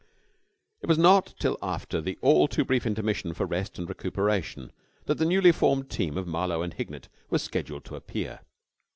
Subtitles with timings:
[0.81, 4.71] It was not till after the all too brief intermission for rest and recuperation
[5.05, 8.39] that the newly formed team of Marlowe and Hignett was scheduled to appear.